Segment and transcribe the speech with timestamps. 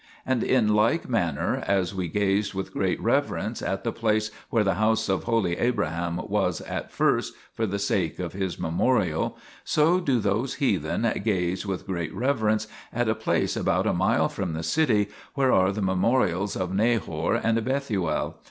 [0.25, 4.73] And in like manner, as we gazed with great reverence at the place where the
[4.73, 10.19] house of holy Abraham was at first for the sake of his memorial, so do
[10.19, 15.07] those heathen gaze with great reverence at a place about a mile from the city,
[15.35, 18.39] where are the memorials of Nahor and Bethuel.